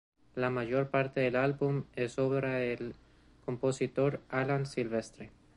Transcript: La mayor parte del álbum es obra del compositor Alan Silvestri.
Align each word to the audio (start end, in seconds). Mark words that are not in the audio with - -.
La 0.33 0.49
mayor 0.49 0.89
parte 0.89 1.19
del 1.19 1.35
álbum 1.35 1.83
es 1.95 2.17
obra 2.17 2.55
del 2.55 2.95
compositor 3.45 4.19
Alan 4.29 4.65
Silvestri. 4.65 5.29